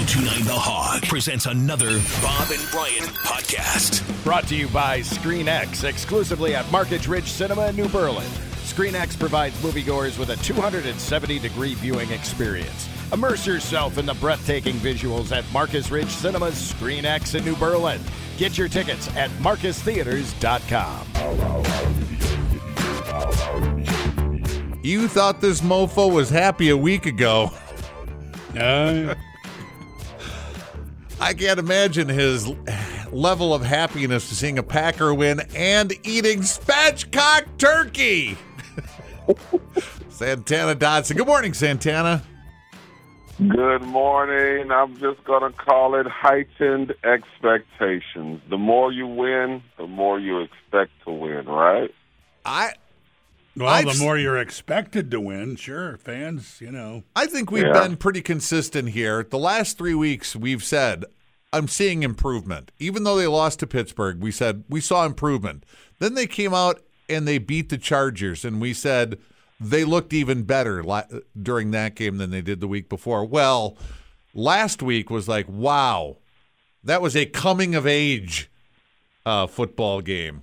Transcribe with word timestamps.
1029 0.00 0.46
The 0.46 0.58
Hog 0.58 1.02
presents 1.02 1.44
another 1.44 2.00
Bob 2.22 2.50
and 2.50 2.70
Brian 2.70 3.04
podcast. 3.20 4.00
Brought 4.24 4.46
to 4.46 4.56
you 4.56 4.66
by 4.68 5.00
ScreenX, 5.00 5.84
exclusively 5.84 6.54
at 6.54 6.70
Marcus 6.72 7.06
Ridge 7.06 7.28
Cinema 7.30 7.66
in 7.66 7.76
New 7.76 7.88
Berlin. 7.90 8.26
ScreenX 8.64 9.18
provides 9.18 9.54
moviegoers 9.58 10.18
with 10.18 10.30
a 10.30 10.36
270 10.36 11.38
degree 11.40 11.74
viewing 11.74 12.10
experience. 12.12 12.88
Immerse 13.12 13.46
yourself 13.46 13.98
in 13.98 14.06
the 14.06 14.14
breathtaking 14.14 14.76
visuals 14.76 15.36
at 15.36 15.44
Marcus 15.52 15.90
Ridge 15.90 16.08
Cinema's 16.08 16.54
ScreenX 16.54 17.34
in 17.34 17.44
New 17.44 17.56
Berlin. 17.56 18.00
Get 18.38 18.56
your 18.56 18.68
tickets 18.68 19.14
at 19.16 19.28
marcustheaters.com. 19.32 21.06
You 24.82 25.08
thought 25.08 25.42
this 25.42 25.60
mofo 25.60 26.10
was 26.10 26.30
happy 26.30 26.70
a 26.70 26.76
week 26.76 27.04
ago. 27.04 27.52
Uh, 28.50 29.14
I 31.20 31.34
can't 31.34 31.58
imagine 31.60 32.08
his 32.08 32.48
level 33.12 33.52
of 33.52 33.62
happiness 33.62 34.28
to 34.30 34.34
seeing 34.34 34.58
a 34.58 34.62
Packer 34.62 35.12
win 35.12 35.40
and 35.54 35.92
eating 36.06 36.40
spatchcock 36.40 37.44
turkey. 37.58 38.38
Santana 40.08 40.74
Dotson. 40.74 41.16
Good 41.16 41.26
morning, 41.26 41.52
Santana. 41.54 42.22
Good 43.48 43.82
morning. 43.82 44.70
I'm 44.70 44.96
just 44.98 45.22
going 45.24 45.50
to 45.50 45.56
call 45.58 45.94
it 45.94 46.06
heightened 46.06 46.94
expectations. 47.04 48.40
The 48.50 48.58
more 48.58 48.92
you 48.92 49.06
win, 49.06 49.62
the 49.78 49.86
more 49.86 50.18
you 50.18 50.40
expect 50.40 50.92
to 51.04 51.12
win, 51.12 51.46
right? 51.46 51.90
I 52.44 52.72
well, 53.56 53.68
I've- 53.68 53.90
the 53.92 53.98
more 53.98 54.16
you're 54.18 54.38
expected 54.38 55.10
to 55.10 55.20
win, 55.20 55.56
sure, 55.56 55.96
fans, 55.96 56.58
you 56.60 56.70
know. 56.70 57.02
I 57.16 57.26
think 57.26 57.50
we've 57.50 57.64
Yeah. 57.66 57.72
been 57.72 57.96
pretty 57.96 58.20
consistent 58.22 58.90
here. 58.90 59.24
The 59.28 59.38
last 59.38 59.76
three 59.78 59.94
weeks, 59.94 60.36
we've 60.36 60.62
said, 60.62 61.04
I'm 61.52 61.68
seeing 61.68 62.02
improvement. 62.02 62.70
Even 62.78 63.04
though 63.04 63.16
they 63.16 63.26
lost 63.26 63.58
to 63.60 63.66
Pittsburgh, 63.66 64.20
we 64.20 64.30
said 64.30 64.64
we 64.68 64.80
saw 64.80 65.04
improvement. 65.04 65.64
Then 65.98 66.14
they 66.14 66.26
came 66.26 66.54
out 66.54 66.80
and 67.08 67.26
they 67.26 67.38
beat 67.38 67.68
the 67.70 67.78
Chargers, 67.78 68.44
and 68.44 68.60
we 68.60 68.72
said 68.72 69.18
they 69.60 69.84
looked 69.84 70.12
even 70.12 70.44
better 70.44 70.82
la- 70.82 71.02
during 71.40 71.72
that 71.72 71.94
game 71.94 72.16
than 72.18 72.30
they 72.30 72.40
did 72.40 72.60
the 72.60 72.68
week 72.68 72.88
before. 72.88 73.24
Well, 73.24 73.76
last 74.32 74.82
week 74.82 75.10
was 75.10 75.28
like, 75.28 75.46
wow, 75.48 76.18
that 76.84 77.02
was 77.02 77.16
a 77.16 77.26
coming 77.26 77.74
of 77.74 77.86
age 77.86 78.50
uh, 79.26 79.46
football 79.46 80.00
game. 80.00 80.42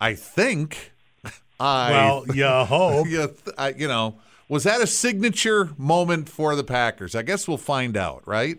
I 0.00 0.14
think. 0.14 0.92
I 1.60 1.90
Well, 1.90 2.24
you 2.34 2.46
hope. 2.46 3.06
you, 3.08 3.26
th- 3.26 3.56
I, 3.56 3.70
you 3.70 3.88
know, 3.88 4.18
was 4.48 4.64
that 4.64 4.80
a 4.82 4.86
signature 4.86 5.70
moment 5.78 6.28
for 6.28 6.54
the 6.54 6.62
Packers? 6.62 7.14
I 7.14 7.22
guess 7.22 7.48
we'll 7.48 7.56
find 7.56 7.96
out, 7.96 8.22
right? 8.26 8.58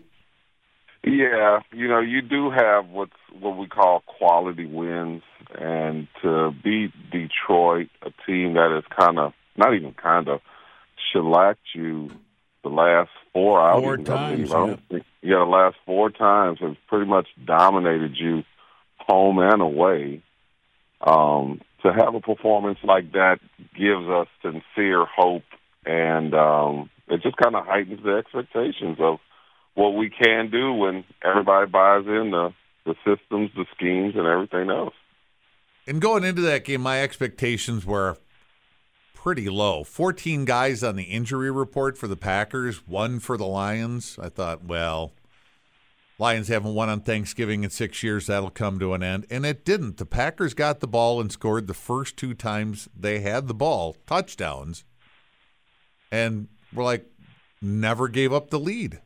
Yeah, 1.04 1.60
you 1.72 1.88
know, 1.88 2.00
you 2.00 2.22
do 2.22 2.50
have 2.50 2.88
what's 2.88 3.12
what 3.40 3.56
we 3.56 3.66
call 3.66 4.02
quality 4.06 4.66
wins, 4.66 5.22
and 5.58 6.08
to 6.22 6.50
beat 6.62 6.92
Detroit, 7.10 7.88
a 8.02 8.10
team 8.26 8.54
that 8.54 8.76
is 8.76 8.84
kind 8.98 9.18
of 9.18 9.32
not 9.56 9.74
even 9.74 9.94
kind 9.94 10.28
of 10.28 10.40
shellacked 11.12 11.60
you 11.74 12.10
the 12.62 12.68
last 12.68 13.10
four 13.32 13.60
Four 13.60 13.94
outings. 13.94 14.08
Times, 14.08 14.52
I 14.52 14.66
don't 14.66 14.88
think, 14.88 15.04
yeah, 15.22 15.38
the 15.38 15.44
last 15.44 15.76
four 15.86 16.10
times 16.10 16.58
has 16.60 16.76
pretty 16.88 17.06
much 17.06 17.28
dominated 17.44 18.16
you, 18.16 18.42
home 18.98 19.38
and 19.38 19.62
away. 19.62 20.22
Um, 21.00 21.60
to 21.82 21.92
have 21.92 22.16
a 22.16 22.20
performance 22.20 22.80
like 22.82 23.12
that 23.12 23.38
gives 23.78 24.08
us 24.08 24.26
sincere 24.42 25.06
hope, 25.06 25.44
and 25.86 26.34
um, 26.34 26.90
it 27.06 27.22
just 27.22 27.36
kind 27.36 27.54
of 27.54 27.64
heightens 27.64 28.02
the 28.02 28.16
expectations 28.16 28.98
of 28.98 29.20
what 29.78 29.94
we 29.94 30.10
can 30.10 30.50
do 30.50 30.72
when 30.72 31.04
everybody 31.24 31.70
buys 31.70 32.04
in 32.04 32.32
the 32.32 32.52
the 32.84 32.94
systems, 33.04 33.50
the 33.54 33.66
schemes, 33.76 34.14
and 34.16 34.26
everything 34.26 34.70
else. 34.70 34.94
And 35.86 36.00
going 36.00 36.24
into 36.24 36.42
that 36.42 36.64
game, 36.64 36.80
my 36.80 37.02
expectations 37.02 37.86
were 37.86 38.16
pretty 39.14 39.48
low. 39.48 39.84
14 39.84 40.44
guys 40.46 40.82
on 40.82 40.96
the 40.96 41.04
injury 41.04 41.50
report 41.50 41.96
for 41.96 42.08
the 42.08 42.16
Packers, 42.16 42.88
one 42.88 43.20
for 43.20 43.36
the 43.36 43.46
Lions. 43.46 44.18
I 44.20 44.30
thought, 44.30 44.64
well, 44.64 45.12
Lions 46.18 46.48
haven't 46.48 46.74
won 46.74 46.88
on 46.88 47.00
Thanksgiving 47.00 47.62
in 47.62 47.70
six 47.70 48.02
years. 48.02 48.26
That'll 48.26 48.50
come 48.50 48.78
to 48.80 48.94
an 48.94 49.02
end. 49.02 49.26
And 49.30 49.44
it 49.44 49.64
didn't. 49.64 49.98
The 49.98 50.06
Packers 50.06 50.54
got 50.54 50.80
the 50.80 50.88
ball 50.88 51.20
and 51.20 51.30
scored 51.30 51.66
the 51.66 51.74
first 51.74 52.16
two 52.16 52.34
times 52.34 52.88
they 52.98 53.20
had 53.20 53.46
the 53.46 53.54
ball, 53.54 53.96
touchdowns. 54.06 54.84
And 56.10 56.48
we're 56.72 56.84
like, 56.84 57.04
never 57.60 58.08
gave 58.08 58.32
up 58.32 58.50
the 58.50 58.58
lead. 58.58 59.02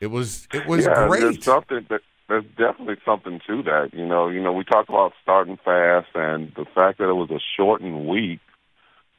It 0.00 0.08
was 0.08 0.48
it 0.52 0.66
was 0.66 0.84
yeah, 0.84 1.08
great. 1.08 1.20
There's 1.20 1.44
something 1.44 1.86
that 1.88 2.00
there's 2.28 2.44
definitely 2.56 2.96
something 3.04 3.40
to 3.46 3.62
that. 3.64 3.90
You 3.92 4.06
know, 4.06 4.28
you 4.28 4.42
know, 4.42 4.52
we 4.52 4.64
talk 4.64 4.88
about 4.88 5.12
starting 5.22 5.58
fast 5.64 6.08
and 6.14 6.52
the 6.56 6.64
fact 6.74 6.98
that 6.98 7.08
it 7.08 7.14
was 7.14 7.30
a 7.30 7.40
shortened 7.56 8.06
week. 8.06 8.40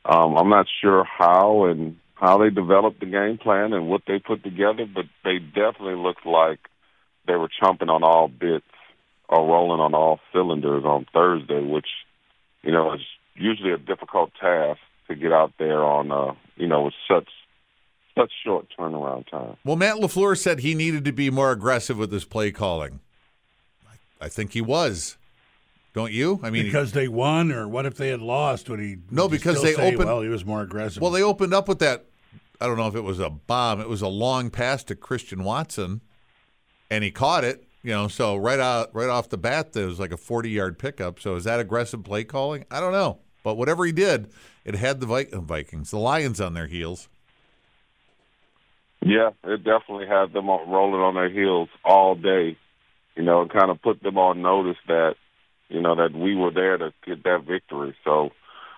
Um, 0.06 0.38
I'm 0.38 0.50
not 0.50 0.68
sure 0.82 1.04
how 1.04 1.66
and 1.66 1.98
how 2.16 2.38
they 2.38 2.50
developed 2.50 3.00
the 3.00 3.06
game 3.06 3.38
plan 3.38 3.74
and 3.74 3.88
what 3.88 4.02
they 4.08 4.20
put 4.20 4.44
together, 4.44 4.86
but 4.86 5.06
they 5.24 5.40
definitely 5.40 5.96
looked 5.96 6.26
like 6.26 6.60
they 7.28 7.36
were 7.36 7.50
chomping 7.62 7.90
on 7.90 8.04
all 8.04 8.28
bits 8.28 8.66
or 9.28 9.48
rolling 9.48 9.82
on 9.82 9.94
all 9.94 10.20
cylinders 10.32 10.86
on 10.86 11.06
Thursday, 11.14 11.62
which 11.62 11.88
you 12.64 12.72
know 12.72 12.94
is 12.94 13.02
usually 13.36 13.72
a 13.72 13.78
difficult 13.78 14.32
task 14.40 14.80
to 15.08 15.16
get 15.16 15.32
out 15.32 15.54
there 15.60 15.84
on. 15.84 16.12
Uh, 16.12 16.34
you 16.56 16.68
know, 16.68 16.84
with 16.84 16.94
such 17.08 17.28
such 18.18 18.32
short 18.44 18.68
turnaround 18.78 19.30
time. 19.30 19.58
Well, 19.64 19.76
Matt 19.76 19.96
LaFleur 19.98 20.38
said 20.38 20.60
he 20.60 20.74
needed 20.76 21.06
to 21.06 21.12
be 21.12 21.30
more 21.30 21.52
aggressive 21.52 21.98
with 21.98 22.12
his 22.12 22.26
play 22.26 22.52
calling. 22.52 23.00
I 24.22 24.30
think 24.30 24.54
he 24.54 24.62
was. 24.62 25.18
Don't 25.94 26.12
you? 26.12 26.40
I 26.44 26.50
mean, 26.50 26.64
Because 26.66 26.92
they 26.94 27.08
won, 27.08 27.52
or 27.52 27.68
what 27.68 27.86
if 27.86 27.96
they 27.96 28.10
had 28.10 28.22
lost? 28.22 28.70
Would 28.70 28.80
he? 28.80 28.98
No, 29.12 29.24
would 29.24 29.32
you 29.34 29.38
because 29.38 29.58
still 29.60 29.70
they 29.72 29.76
say, 29.76 29.94
opened- 29.94 30.10
Well, 30.10 30.22
he 30.22 30.30
was 30.30 30.46
more 30.46 30.62
aggressive. 30.62 31.02
well, 31.02 31.12
they 31.12 31.22
opened 31.24 31.54
up 31.54 31.68
with 31.68 31.80
that. 31.80 32.06
I 32.60 32.68
don't 32.68 32.78
know 32.78 32.88
if 32.88 32.96
it 32.96 33.02
was 33.04 33.20
a 33.20 33.30
bomb. 33.30 33.80
It 33.82 33.90
was 33.90 34.02
a 34.02 34.08
long 34.08 34.50
pass 34.50 34.84
to 34.86 34.96
Christian 34.96 35.44
Watson, 35.44 36.02
and 36.90 37.04
he 37.04 37.12
caught 37.12 37.44
it. 37.44 37.66
You 37.84 37.92
know, 37.92 38.08
so 38.08 38.36
right 38.36 38.60
out, 38.60 38.90
right 38.96 39.10
off 39.10 39.30
the 39.30 39.38
bat, 39.38 39.74
there 39.74 39.86
was 39.86 40.00
like 40.00 40.12
a 40.12 40.18
forty-yard 40.18 40.80
pickup. 40.80 41.20
So 41.20 41.36
is 41.36 41.44
that 41.44 41.60
aggressive 41.60 42.04
play 42.04 42.24
calling? 42.24 42.66
I 42.72 42.80
don't 42.80 42.94
know, 42.94 43.20
but 43.44 43.56
whatever 43.56 43.86
he 43.86 43.92
did, 43.92 44.32
it 44.64 44.76
had 44.76 45.00
the 45.02 45.08
uh, 45.08 45.40
Vikings, 45.42 45.92
the 45.92 46.00
Lions, 46.00 46.42
on 46.42 46.54
their 46.56 46.68
heels. 46.68 47.10
Yeah, 49.06 49.30
it 49.44 49.64
definitely 49.64 50.08
had 50.08 50.34
them 50.34 50.48
rolling 50.48 51.02
on 51.02 51.14
their 51.14 51.30
heels 51.30 51.70
all 51.86 52.16
day. 52.16 52.58
You 53.18 53.24
know, 53.24 53.44
and 53.44 53.50
kind 53.50 53.72
of 53.72 53.82
put 53.82 54.04
them 54.04 54.18
on 54.18 54.42
notice 54.42 54.76
that, 54.90 55.16
you 55.70 55.80
know, 55.80 55.96
that 55.96 56.14
we 56.14 56.36
were 56.36 56.52
there 56.52 56.78
to 56.78 56.92
get 57.06 57.24
that 57.24 57.46
victory. 57.48 57.96
So, 58.04 58.32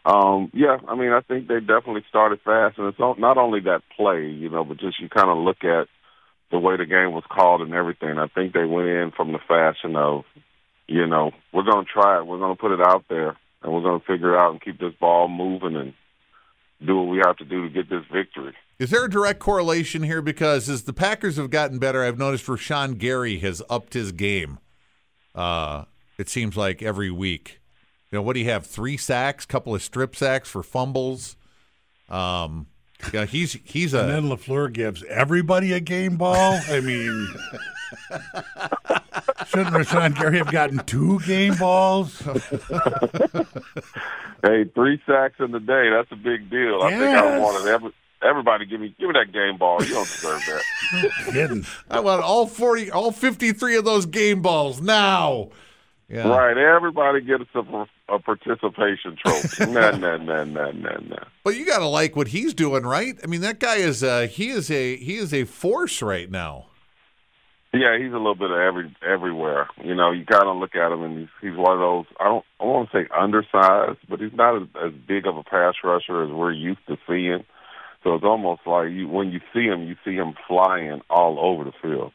um, 0.05 0.51
yeah, 0.53 0.77
I 0.87 0.93
mean, 0.93 1.11
I 1.11 1.21
think 1.21 1.47
they 1.47 1.59
definitely 1.59 2.03
started 2.07 2.41
fast, 2.45 2.77
and 2.77 2.87
it's 2.87 2.99
not 2.99 3.39
only 3.39 3.61
that 3.61 3.81
play, 3.95 4.27
you 4.27 4.51
know, 4.51 4.63
but 4.63 4.77
just 4.77 4.99
you 4.99 5.09
kind 5.09 5.31
of 5.31 5.39
look 5.39 5.63
at 5.63 5.87
the 6.51 6.59
way 6.59 6.77
the 6.77 6.85
game 6.85 7.13
was 7.13 7.23
called 7.27 7.61
and 7.61 7.73
everything. 7.73 8.19
I 8.19 8.27
think 8.27 8.53
they 8.53 8.63
went 8.63 8.87
in 8.87 9.11
from 9.17 9.31
the 9.31 9.39
fashion 9.47 9.95
of, 9.95 10.23
you 10.85 11.07
know, 11.07 11.31
we're 11.51 11.63
going 11.63 11.85
to 11.85 11.91
try 11.91 12.19
it, 12.19 12.27
we're 12.27 12.37
going 12.37 12.55
to 12.55 12.61
put 12.61 12.73
it 12.73 12.79
out 12.79 13.05
there, 13.09 13.35
and 13.63 13.73
we're 13.73 13.81
going 13.81 13.99
to 13.99 14.05
figure 14.05 14.35
it 14.35 14.39
out 14.39 14.51
and 14.51 14.61
keep 14.61 14.79
this 14.79 14.93
ball 14.99 15.27
moving 15.27 15.75
and 15.75 15.93
do 16.85 16.95
what 16.95 17.09
we 17.09 17.23
have 17.25 17.37
to 17.37 17.45
do 17.45 17.63
to 17.63 17.73
get 17.73 17.89
this 17.89 18.05
victory. 18.13 18.53
Is 18.79 18.91
there 18.91 19.05
a 19.05 19.09
direct 19.09 19.39
correlation 19.39 20.03
here? 20.03 20.21
Because 20.21 20.69
as 20.69 20.83
the 20.83 20.93
Packers 20.93 21.37
have 21.37 21.49
gotten 21.49 21.79
better, 21.79 22.03
I've 22.03 22.19
noticed 22.19 22.45
Rashan 22.45 22.97
Gary 22.97 23.39
has 23.39 23.61
upped 23.69 23.93
his 23.93 24.11
game. 24.11 24.59
Uh, 25.33 25.85
it 26.17 26.29
seems 26.29 26.55
like 26.55 26.81
every 26.83 27.09
week. 27.11 27.59
You 28.11 28.17
know, 28.17 28.21
what 28.21 28.33
do 28.33 28.39
you 28.39 28.49
have? 28.49 28.65
Three 28.65 28.95
sacks, 28.97 29.45
couple 29.45 29.73
of 29.75 29.81
strip 29.81 30.15
sacks 30.15 30.49
for 30.49 30.63
fumbles. 30.63 31.35
Um, 32.09 32.67
yeah, 33.13 33.25
he's 33.25 33.53
he's 33.65 33.93
and 33.93 34.09
a 34.09 34.13
then 34.13 34.23
Lafleur 34.29 34.71
gives 34.71 35.03
everybody 35.05 35.73
a 35.73 35.79
game 35.79 36.15
ball. 36.17 36.59
I 36.69 36.79
mean, 36.79 37.27
shouldn't 39.47 39.75
Rashan 39.75 40.15
Gary 40.17 40.37
have 40.37 40.51
gotten 40.51 40.79
two 40.85 41.19
game 41.21 41.55
balls? 41.55 42.21
Hey, 44.43 44.65
three 44.75 45.01
sacks 45.07 45.35
in 45.39 45.49
the 45.51 45.59
day, 45.59 45.89
that's 45.89 46.11
a 46.11 46.15
big 46.15 46.47
deal. 46.51 46.79
I 46.83 46.91
think 46.91 47.01
I 47.01 47.23
Yes. 47.37 47.41
wanted 47.41 47.67
every, 47.69 47.91
everybody 48.21 48.65
give 48.65 48.79
me 48.79 48.95
give 48.99 49.09
me 49.09 49.13
that 49.13 49.31
game 49.31 49.57
ball. 49.57 49.83
You 49.83 49.93
don't 49.93 50.07
deserve 50.07 50.43
that. 50.45 51.11
Kidding. 51.31 51.65
I 51.89 51.99
want 51.99 52.23
all 52.23 52.47
forty, 52.47 52.91
all 52.91 53.11
fifty-three 53.11 53.75
of 53.75 53.85
those 53.85 54.05
game 54.05 54.41
balls 54.41 54.81
now. 54.81 55.49
Yeah. 56.09 56.27
Right. 56.29 56.57
Everybody 56.57 57.19
gets 57.21 57.43
a, 57.53 57.85
a 58.07 58.19
participation 58.19 59.17
trophy. 59.21 59.65
nah, 59.71 59.91
nah, 59.91 60.15
nah, 60.17 60.45
nah, 60.45 60.71
nah, 60.71 60.97
nah. 61.01 61.23
But 61.43 61.57
you 61.57 61.65
got 61.65 61.79
to 61.79 61.87
like 61.87 62.15
what 62.15 62.29
he's 62.29 62.53
doing, 62.53 62.83
right? 62.83 63.19
I 63.21 63.27
mean, 63.27 63.41
that 63.41 63.59
guy 63.59 63.77
is 63.77 64.03
uh 64.03 64.27
he 64.27 64.49
is 64.49 64.71
a 64.71 64.95
he 64.95 65.17
is 65.17 65.33
a 65.33 65.43
force 65.43 66.01
right 66.01 66.29
now. 66.31 66.67
Yeah, 67.73 67.97
he's 67.99 68.13
a 68.13 68.17
little 68.17 68.35
bit 68.35 68.49
of 68.49 68.57
every 68.57 68.95
everywhere. 69.05 69.67
You 69.83 69.93
know, 69.93 70.11
you 70.11 70.25
kind 70.25 70.47
of 70.47 70.55
look 70.57 70.75
at 70.75 70.91
him, 70.91 71.03
and 71.03 71.19
he's 71.19 71.29
he's 71.41 71.57
one 71.57 71.73
of 71.73 71.79
those. 71.79 72.05
I 72.19 72.25
don't 72.25 72.45
I 72.61 72.63
won't 72.63 72.89
say 72.93 73.07
undersized, 73.15 73.99
but 74.09 74.21
he's 74.21 74.33
not 74.33 74.61
as, 74.61 74.67
as 74.85 74.93
big 75.07 75.27
of 75.27 75.35
a 75.35 75.43
pass 75.43 75.75
rusher 75.83 76.23
as 76.23 76.31
we're 76.31 76.53
used 76.53 76.85
to 76.87 76.97
seeing. 77.05 77.43
So 78.07 78.15
it's 78.15 78.23
almost 78.23 78.61
like 78.65 78.89
you 78.89 79.09
when 79.09 79.31
you 79.31 79.41
see 79.53 79.65
him, 79.65 79.83
you 79.83 79.97
see 80.05 80.15
him 80.15 80.33
flying 80.47 81.01
all 81.09 81.37
over 81.41 81.65
the 81.65 81.73
field. 81.81 82.13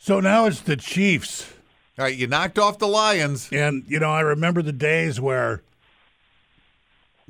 So 0.00 0.18
now 0.18 0.46
it's 0.46 0.62
the 0.62 0.76
Chiefs. 0.76 1.52
All 1.96 2.04
right, 2.04 2.16
you 2.16 2.26
knocked 2.26 2.58
off 2.58 2.80
the 2.80 2.88
Lions. 2.88 3.48
And, 3.52 3.84
you 3.86 4.00
know, 4.00 4.10
I 4.10 4.22
remember 4.22 4.62
the 4.62 4.72
days 4.72 5.20
where, 5.20 5.62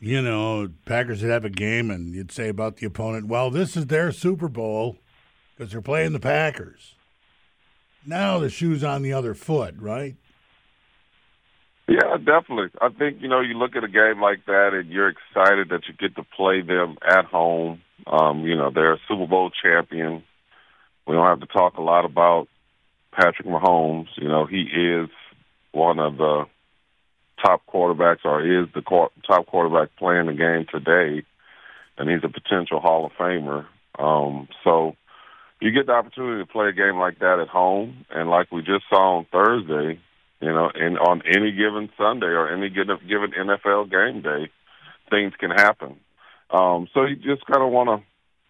you 0.01 0.23
know, 0.23 0.71
Packers 0.87 1.21
would 1.21 1.31
have 1.31 1.45
a 1.45 1.51
game 1.51 1.91
and 1.91 2.15
you'd 2.15 2.33
say 2.33 2.49
about 2.49 2.79
the 2.79 2.87
opponent, 2.87 3.27
well, 3.27 3.51
this 3.51 3.77
is 3.77 3.89
their 3.89 4.11
Super 4.11 4.49
Bowl 4.49 4.97
because 5.55 5.73
they're 5.73 5.83
playing 5.83 6.15
the 6.15 6.19
Packers. 6.19 6.95
Now 8.07 8.39
the 8.39 8.49
shoe's 8.49 8.83
on 8.83 9.03
the 9.03 9.13
other 9.13 9.35
foot, 9.35 9.75
right? 9.79 10.17
Yeah, 11.89 12.19
definitely. 12.19 12.69
I 12.83 12.91
think 12.91 13.23
you 13.23 13.29
know 13.29 13.41
you 13.41 13.55
look 13.55 13.75
at 13.75 13.83
a 13.83 13.89
game 13.89 14.21
like 14.21 14.45
that 14.47 14.71
and 14.75 14.91
you're 14.91 15.09
excited 15.09 15.71
that 15.71 15.89
you 15.89 15.95
get 15.99 16.15
to 16.17 16.23
play 16.37 16.61
them 16.61 16.99
at 17.03 17.25
home. 17.25 17.81
Um, 18.07 18.45
you 18.47 18.55
know 18.57 18.71
they're 18.71 18.93
a 18.93 19.01
Super 19.09 19.27
Bowl 19.27 19.51
champion. 19.63 20.23
We 21.07 21.15
don't 21.15 21.27
have 21.27 21.41
to 21.41 21.47
talk 21.47 21.79
a 21.79 21.83
lot 21.83 22.05
about 22.05 22.49
Patrick 23.13 23.49
Mahomes. 23.49 24.09
You 24.17 24.29
know 24.29 24.45
he 24.45 24.63
is 24.63 25.09
one 25.73 25.99
of 25.99 26.19
the 26.19 26.45
top 27.43 27.63
quarterbacks, 27.67 28.25
or 28.25 28.43
is 28.43 28.69
the 28.75 28.83
top 29.27 29.47
quarterback 29.47 29.89
playing 29.97 30.27
the 30.27 30.35
game 30.35 30.67
today, 30.71 31.25
and 31.97 32.11
he's 32.11 32.23
a 32.23 32.29
potential 32.29 32.81
Hall 32.81 33.07
of 33.07 33.13
Famer. 33.13 33.65
Um, 33.99 34.49
so 34.63 34.95
you 35.61 35.73
get 35.73 35.87
the 35.87 35.93
opportunity 35.93 36.43
to 36.43 36.53
play 36.53 36.69
a 36.69 36.73
game 36.73 36.99
like 36.99 37.21
that 37.21 37.39
at 37.41 37.49
home, 37.49 38.05
and 38.11 38.29
like 38.29 38.53
we 38.53 38.61
just 38.61 38.85
saw 38.91 39.19
on 39.19 39.27
Thursday, 39.33 40.01
you 40.41 40.53
know, 40.53 40.71
and 40.75 40.99
on 40.99 41.23
any 41.27 41.53
given 41.53 41.91
Sunday 41.97 42.27
or 42.27 42.49
any 42.49 42.69
given 42.69 42.99
NFL 43.33 43.91
game 43.91 44.23
day, 44.23 44.51
things 45.11 45.33
can 45.39 45.51
happen. 45.51 45.97
Um, 46.51 46.89
so 46.95 47.05
you 47.05 47.17
just 47.17 47.45
kind 47.47 47.63
of 47.63 47.73
want 47.73 47.89
to 47.89 48.07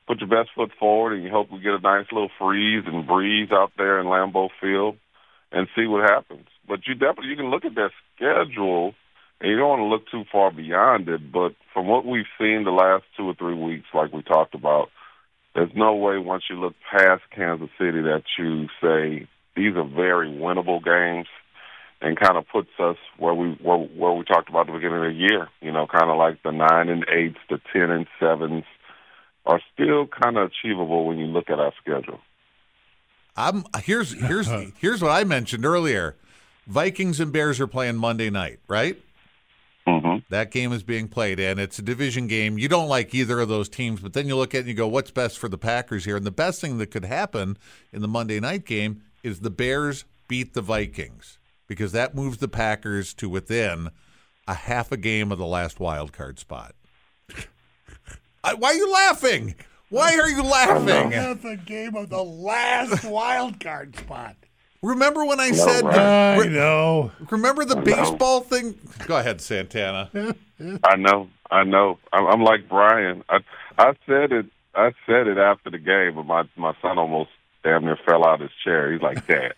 put 0.06 0.20
your 0.20 0.28
best 0.28 0.50
foot 0.54 0.70
forward, 0.78 1.14
and 1.14 1.24
you 1.24 1.30
hope 1.30 1.50
we 1.50 1.60
get 1.60 1.72
a 1.72 1.80
nice 1.80 2.06
little 2.12 2.30
freeze 2.38 2.84
and 2.86 3.06
breeze 3.06 3.50
out 3.52 3.72
there 3.76 4.00
in 4.00 4.06
Lambeau 4.06 4.48
Field, 4.60 4.96
and 5.50 5.68
see 5.74 5.86
what 5.86 6.08
happens. 6.08 6.46
But 6.66 6.80
you 6.86 6.94
definitely 6.94 7.30
you 7.30 7.36
can 7.36 7.50
look 7.50 7.64
at 7.64 7.74
that 7.74 7.90
schedule, 8.14 8.94
and 9.40 9.50
you 9.50 9.56
don't 9.56 9.68
want 9.68 9.80
to 9.80 9.84
look 9.84 10.10
too 10.10 10.28
far 10.30 10.50
beyond 10.50 11.08
it. 11.08 11.32
But 11.32 11.54
from 11.72 11.86
what 11.86 12.04
we've 12.04 12.30
seen 12.38 12.64
the 12.64 12.70
last 12.70 13.04
two 13.16 13.24
or 13.24 13.34
three 13.34 13.54
weeks, 13.54 13.86
like 13.94 14.12
we 14.12 14.22
talked 14.22 14.54
about, 14.54 14.88
there's 15.54 15.72
no 15.74 15.94
way 15.94 16.18
once 16.18 16.44
you 16.50 16.56
look 16.56 16.74
past 16.90 17.22
Kansas 17.34 17.70
City 17.78 18.02
that 18.02 18.24
you 18.38 18.66
say 18.82 19.26
these 19.56 19.74
are 19.76 19.88
very 19.88 20.28
winnable 20.28 20.84
games 20.84 21.26
and 22.00 22.18
kind 22.18 22.36
of 22.36 22.46
puts 22.48 22.70
us 22.78 22.96
where 23.18 23.34
we 23.34 23.58
where, 23.62 23.78
where 23.78 24.12
we 24.12 24.24
talked 24.24 24.48
about 24.48 24.62
at 24.62 24.66
the 24.68 24.72
beginning 24.72 24.98
of 24.98 25.12
the 25.12 25.18
year. 25.18 25.48
You 25.60 25.72
know, 25.72 25.86
kind 25.86 26.10
of 26.10 26.16
like 26.16 26.42
the 26.42 26.52
nine 26.52 26.88
and 26.88 27.04
eights, 27.08 27.38
the 27.50 27.60
ten 27.72 27.90
and 27.90 28.06
sevens 28.20 28.64
are 29.46 29.60
still 29.72 30.06
kind 30.06 30.36
of 30.36 30.50
achievable 30.50 31.06
when 31.06 31.18
you 31.18 31.26
look 31.26 31.50
at 31.50 31.58
our 31.58 31.72
schedule. 31.80 32.20
I'm 33.36 33.64
here's 33.82 34.12
here's 34.12 34.48
here's 34.80 35.02
what 35.02 35.10
I 35.10 35.24
mentioned 35.24 35.64
earlier. 35.64 36.16
Vikings 36.66 37.18
and 37.18 37.32
Bears 37.32 37.60
are 37.60 37.66
playing 37.66 37.96
Monday 37.96 38.30
night, 38.30 38.60
right? 38.68 38.96
Mm-hmm. 39.86 40.18
That 40.28 40.50
game 40.50 40.70
is 40.74 40.82
being 40.82 41.08
played, 41.08 41.40
and 41.40 41.58
it's 41.58 41.78
a 41.78 41.82
division 41.82 42.26
game. 42.26 42.58
You 42.58 42.68
don't 42.68 42.88
like 42.88 43.14
either 43.14 43.40
of 43.40 43.48
those 43.48 43.70
teams, 43.70 44.00
but 44.00 44.12
then 44.12 44.28
you 44.28 44.36
look 44.36 44.54
at 44.54 44.58
it 44.58 44.60
and 44.60 44.68
you 44.68 44.74
go, 44.74 44.86
"What's 44.86 45.10
best 45.10 45.38
for 45.38 45.48
the 45.48 45.56
Packers 45.56 46.04
here?" 46.04 46.16
And 46.16 46.26
the 46.26 46.30
best 46.30 46.60
thing 46.60 46.76
that 46.78 46.90
could 46.90 47.06
happen 47.06 47.56
in 47.90 48.02
the 48.02 48.08
Monday 48.08 48.38
night 48.38 48.66
game 48.66 49.02
is 49.22 49.40
the 49.40 49.50
Bears 49.50 50.04
beat 50.28 50.52
the 50.52 50.60
Vikings 50.60 51.38
because 51.68 51.92
that 51.92 52.14
moves 52.14 52.38
the 52.38 52.48
Packers 52.48 53.14
to 53.14 53.28
within 53.28 53.90
a 54.48 54.54
half 54.54 54.90
a 54.90 54.96
game 54.96 55.30
of 55.30 55.38
the 55.38 55.46
last 55.46 55.78
wild 55.78 56.12
card 56.12 56.38
spot. 56.38 56.74
I, 58.42 58.54
why 58.54 58.68
are 58.70 58.74
you 58.74 58.90
laughing? 58.92 59.54
Why 59.90 60.16
are 60.18 60.28
you 60.28 60.42
laughing? 60.42 61.12
Half 61.12 61.44
a 61.44 61.56
game 61.56 61.94
of 61.96 62.08
the 62.10 62.22
last 62.22 63.04
wild 63.04 63.60
card 63.60 63.96
spot. 63.96 64.36
Remember 64.82 65.24
when 65.24 65.40
I 65.40 65.48
No, 65.48 65.54
said? 65.56 65.84
I 65.86 66.36
re- 66.38 66.48
know. 66.48 67.10
remember 67.30 67.64
the 67.64 67.76
baseball 67.76 68.42
thing? 68.42 68.78
Go 69.06 69.16
ahead, 69.18 69.40
Santana. 69.40 70.10
I 70.84 70.96
know, 70.96 71.28
I 71.50 71.64
know. 71.64 71.98
I'm, 72.12 72.26
I'm 72.26 72.42
like 72.42 72.68
Brian. 72.68 73.24
I 73.28 73.38
I 73.76 73.92
said 74.06 74.32
it. 74.32 74.46
I 74.74 74.92
said 75.06 75.26
it 75.26 75.36
after 75.38 75.70
the 75.70 75.78
game, 75.78 76.14
but 76.14 76.26
my 76.26 76.44
my 76.56 76.74
son 76.80 76.98
almost 76.98 77.30
damn 77.64 77.84
near 77.84 77.98
fell 78.06 78.24
out 78.24 78.34
of 78.34 78.40
his 78.42 78.50
chair. 78.62 78.92
He's 78.92 79.02
like, 79.02 79.26
"Dad, 79.26 79.54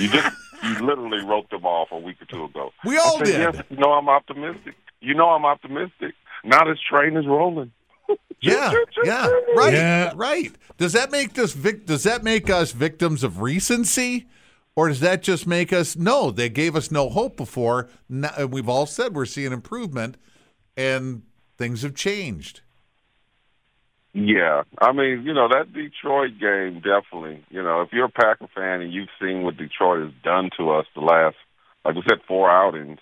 you 0.00 0.08
just 0.08 0.36
you 0.62 0.74
literally 0.86 1.24
wrote 1.24 1.48
them 1.50 1.64
off 1.64 1.88
a 1.92 1.98
week 1.98 2.16
or 2.22 2.26
two 2.26 2.44
ago." 2.44 2.72
We 2.84 2.96
all 2.98 3.18
said, 3.18 3.24
did. 3.26 3.54
Yes, 3.54 3.62
you 3.70 3.76
know 3.76 3.92
I'm 3.92 4.08
optimistic. 4.08 4.74
You 5.00 5.14
know 5.14 5.28
I'm 5.30 5.44
optimistic. 5.44 6.14
Now 6.44 6.64
this 6.64 6.78
train 6.80 7.16
is 7.16 7.26
rolling. 7.26 7.72
Yeah, 8.40 8.72
yeah, 9.04 9.26
right, 9.56 9.72
Yeah. 9.72 10.12
right. 10.14 10.52
Does 10.76 10.92
that 10.92 11.10
make 11.10 11.36
us 11.40 11.52
vic- 11.54 11.86
Does 11.86 12.04
that 12.04 12.22
make 12.22 12.48
us 12.48 12.70
victims 12.70 13.24
of 13.24 13.40
recency, 13.42 14.28
or 14.76 14.86
does 14.88 15.00
that 15.00 15.24
just 15.24 15.44
make 15.44 15.72
us 15.72 15.96
no? 15.96 16.30
They 16.30 16.48
gave 16.48 16.76
us 16.76 16.92
no 16.92 17.08
hope 17.08 17.36
before. 17.36 17.88
Now, 18.08 18.30
and 18.38 18.52
we've 18.52 18.68
all 18.68 18.86
said 18.86 19.12
we're 19.12 19.24
seeing 19.26 19.50
improvement, 19.52 20.18
and 20.76 21.22
things 21.56 21.82
have 21.82 21.96
changed. 21.96 22.60
Yeah, 24.18 24.62
I 24.80 24.92
mean, 24.92 25.22
you 25.22 25.32
know 25.32 25.48
that 25.48 25.72
Detroit 25.72 26.32
game 26.40 26.80
definitely. 26.80 27.44
You 27.50 27.62
know, 27.62 27.82
if 27.82 27.92
you're 27.92 28.06
a 28.06 28.10
Packer 28.10 28.48
fan 28.52 28.80
and 28.80 28.92
you've 28.92 29.08
seen 29.20 29.42
what 29.42 29.56
Detroit 29.56 30.04
has 30.04 30.12
done 30.24 30.50
to 30.56 30.70
us 30.70 30.86
the 30.94 31.02
last, 31.02 31.36
like 31.84 31.94
we 31.94 32.02
said, 32.08 32.18
four 32.26 32.50
outings, 32.50 32.98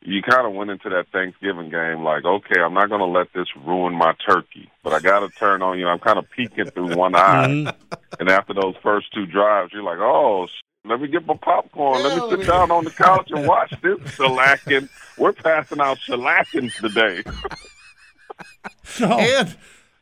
you 0.00 0.22
kind 0.22 0.46
of 0.46 0.54
went 0.54 0.70
into 0.70 0.88
that 0.88 1.08
Thanksgiving 1.12 1.68
game 1.68 2.02
like, 2.02 2.24
okay, 2.24 2.60
I'm 2.60 2.72
not 2.72 2.88
going 2.88 3.00
to 3.00 3.06
let 3.06 3.32
this 3.34 3.48
ruin 3.66 3.94
my 3.94 4.14
turkey, 4.26 4.70
but 4.82 4.94
I 4.94 5.00
got 5.00 5.20
to 5.20 5.28
turn 5.28 5.60
on 5.60 5.78
you. 5.78 5.88
I'm 5.88 5.98
kind 5.98 6.18
of 6.18 6.30
peeking 6.30 6.70
through 6.70 6.96
one 6.96 7.14
eye, 7.14 7.46
mm-hmm. 7.46 8.14
and 8.18 8.30
after 8.30 8.54
those 8.54 8.76
first 8.82 9.12
two 9.12 9.26
drives, 9.26 9.72
you're 9.74 9.82
like, 9.82 9.98
oh. 10.00 10.46
sh- 10.46 10.62
Let 10.86 11.02
me 11.02 11.08
get 11.08 11.26
my 11.26 11.36
popcorn. 11.36 12.02
Let 12.02 12.18
me 12.18 12.30
sit 12.30 12.46
down 12.46 12.70
on 12.70 12.84
the 12.84 12.90
couch 12.90 13.30
and 13.30 13.46
watch 13.46 13.74
this 13.82 13.98
shellacking. 14.16 14.88
We're 15.18 15.32
passing 15.32 15.80
out 15.80 15.98
shellackings 15.98 16.74
today. 16.80 17.24
So, 18.82 19.06
And 19.06 19.56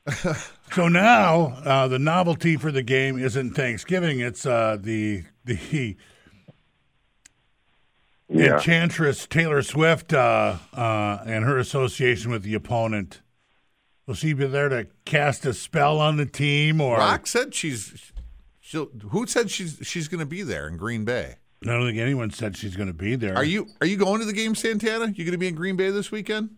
so 0.73 0.89
now 0.89 1.59
uh, 1.65 1.89
the 1.89 1.99
novelty 1.99 2.57
for 2.57 2.73
the 2.73 2.83
game 2.83 3.19
isn't 3.19 3.53
Thanksgiving; 3.53 4.21
it's 4.21 4.45
uh, 4.45 4.77
the 4.81 5.25
the 5.45 5.97
Yeah. 8.29 8.55
enchantress 8.57 9.27
Taylor 9.27 9.63
Swift 9.63 10.13
uh, 10.13 10.57
uh, 10.73 11.19
and 11.27 11.45
her 11.45 11.59
association 11.59 12.31
with 12.31 12.43
the 12.43 12.55
opponent. 12.55 13.21
Will 14.07 14.15
she 14.15 14.33
be 14.33 14.47
there 14.47 14.69
to 14.69 14.89
cast 15.05 15.47
a 15.47 15.55
spell 15.55 16.01
on 16.01 16.17
the 16.17 16.27
team, 16.27 16.81
or 16.81 16.97
Rock 16.99 17.27
said 17.27 17.55
she's. 17.55 18.13
She'll, 18.61 18.87
who 19.11 19.27
said 19.27 19.51
she's 19.51 19.79
she's 19.83 20.09
going 20.09 20.21
to 20.21 20.27
be 20.27 20.43
there 20.43 20.67
in 20.67 20.77
Green 20.77 21.05
Bay? 21.05 21.37
I 21.63 21.67
don't 21.67 21.87
think 21.87 21.99
anyone 21.99 22.31
said 22.31 22.57
she's 22.57 22.75
going 22.75 22.89
to 22.89 22.95
be 22.95 23.15
there. 23.15 23.37
Are 23.37 23.45
you 23.45 23.69
are 23.81 23.87
you 23.87 23.97
going 23.97 24.19
to 24.21 24.27
the 24.27 24.33
game, 24.33 24.55
Santana? 24.57 25.07
You 25.15 25.25
going 25.25 25.33
to 25.33 25.39
be 25.39 25.47
in 25.47 25.55
Green 25.55 25.77
Bay 25.77 25.91
this 25.91 26.11
weekend? 26.11 26.57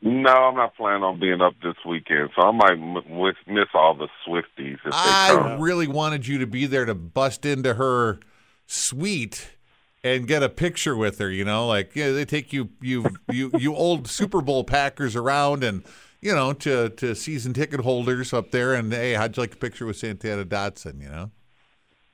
No, 0.00 0.30
I'm 0.30 0.54
not 0.54 0.76
planning 0.76 1.02
on 1.02 1.18
being 1.18 1.40
up 1.40 1.54
this 1.62 1.74
weekend, 1.86 2.30
so 2.36 2.42
I 2.42 2.52
might 2.52 2.72
m- 2.72 2.94
miss, 2.94 3.34
miss 3.46 3.66
all 3.74 3.94
the 3.94 4.08
Swifties 4.26 4.78
if 4.84 4.84
they 4.84 4.90
I 4.92 5.28
come. 5.30 5.60
really 5.60 5.88
wanted 5.88 6.26
you 6.26 6.38
to 6.38 6.46
be 6.46 6.66
there 6.66 6.84
to 6.84 6.94
bust 6.94 7.44
into 7.44 7.74
her 7.74 8.20
suite 8.66 9.50
and 10.04 10.28
get 10.28 10.42
a 10.42 10.48
picture 10.48 10.96
with 10.96 11.18
her. 11.18 11.30
You 11.30 11.44
know, 11.44 11.66
like 11.66 11.96
yeah, 11.96 12.12
they 12.12 12.24
take 12.24 12.52
you 12.52 12.70
you 12.80 13.06
you 13.32 13.50
you 13.58 13.74
old 13.74 14.06
Super 14.08 14.40
Bowl 14.40 14.64
Packers 14.64 15.16
around 15.16 15.64
and. 15.64 15.84
You 16.20 16.34
know, 16.34 16.52
to, 16.52 16.88
to 16.88 17.14
season 17.14 17.52
ticket 17.52 17.78
holders 17.78 18.32
up 18.32 18.50
there, 18.50 18.74
and 18.74 18.92
hey, 18.92 19.12
how'd 19.12 19.36
you 19.36 19.40
like 19.40 19.52
a 19.52 19.56
picture 19.56 19.86
with 19.86 19.98
Santana 19.98 20.44
Dotson? 20.44 21.00
You 21.00 21.08
know, 21.08 21.30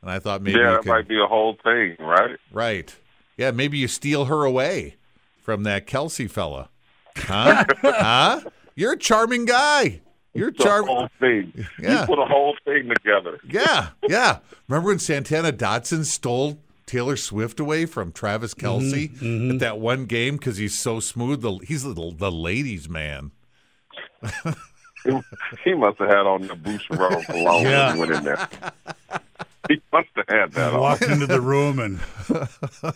and 0.03 0.11
I 0.11 0.19
thought 0.19 0.43
maybe 0.43 0.59
yeah, 0.59 0.75
it 0.75 0.83
could, 0.83 0.89
might 0.89 1.09
be 1.09 1.19
a 1.19 1.27
whole 1.27 1.57
thing, 1.65 1.97
right? 1.99 2.37
right, 2.53 2.95
yeah, 3.39 3.51
maybe 3.51 3.79
you 3.79 3.89
steal 3.89 4.27
her 4.27 4.45
away 4.45 4.97
from 5.41 5.63
that 5.63 5.87
Kelce 5.87 6.31
fella, 6.31 6.69
huh? 7.17 7.65
huh? 7.83 8.41
You're 8.75 8.93
a 8.93 8.99
charming 8.99 9.45
guy. 9.45 10.01
You're 10.35 10.51
The 10.51 10.65
charming. 10.65 10.89
whole 10.89 11.09
thing. 11.21 11.53
Yeah. 11.81 12.01
You 12.01 12.07
put 12.07 12.19
a 12.19 12.25
whole 12.27 12.57
thing 12.65 12.89
together. 12.89 13.39
Yeah, 13.49 13.91
yeah. 14.09 14.39
Remember 14.69 14.89
when 14.89 14.99
Santana 14.99 15.53
Dotson 15.53 16.05
stole 16.05 16.59
Taylor 16.87 17.17
Swift 17.17 17.61
away 17.61 17.87
from 17.87 18.11
Travis 18.11 18.53
mm-hmm, 18.55 18.67
Kelce 18.67 19.17
mm-hmm. 19.17 19.51
at 19.53 19.59
that 19.61 19.79
one 19.79 20.07
game 20.07 20.37
because 20.37 20.57
he's 20.57 20.77
so 20.77 20.99
smooth? 20.99 21.41
The, 21.43 21.59
he's 21.67 21.85
the, 21.85 21.95
the 22.17 22.33
ladies' 22.33 22.89
man. 22.89 23.31
he 25.65 25.75
must 25.75 25.99
have 25.99 26.09
had 26.09 26.27
on 26.27 26.43
the 26.49 26.55
Boucheron 26.55 27.25
cologne 27.27 27.63
Yeah. 27.65 27.95
when 27.97 28.09
he 28.09 28.13
went 28.13 28.13
in 28.13 28.25
there. 28.25 28.49
He 29.69 29.81
must 29.93 30.09
have 30.17 30.29
had 30.29 30.53
that 30.53 30.75
on. 30.75 30.81
walked 30.81 31.03
into 31.03 31.27
the 31.27 31.41
room 31.41 31.79
and 31.79 32.01